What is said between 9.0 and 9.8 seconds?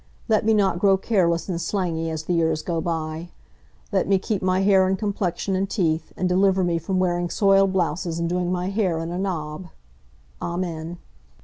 a knob.